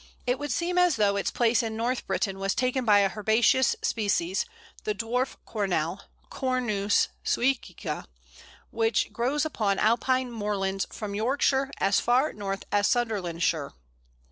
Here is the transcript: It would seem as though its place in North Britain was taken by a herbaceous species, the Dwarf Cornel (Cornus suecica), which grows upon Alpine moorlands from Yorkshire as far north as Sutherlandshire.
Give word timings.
It 0.25 0.39
would 0.39 0.51
seem 0.51 0.79
as 0.79 0.95
though 0.95 1.15
its 1.15 1.29
place 1.29 1.61
in 1.61 1.77
North 1.77 2.07
Britain 2.07 2.39
was 2.39 2.55
taken 2.55 2.85
by 2.85 3.01
a 3.01 3.11
herbaceous 3.15 3.75
species, 3.83 4.47
the 4.83 4.95
Dwarf 4.95 5.35
Cornel 5.45 6.01
(Cornus 6.31 7.09
suecica), 7.23 8.05
which 8.71 9.13
grows 9.13 9.45
upon 9.45 9.77
Alpine 9.77 10.31
moorlands 10.31 10.87
from 10.89 11.13
Yorkshire 11.13 11.69
as 11.79 11.99
far 11.99 12.33
north 12.33 12.63
as 12.71 12.87
Sutherlandshire. 12.87 13.73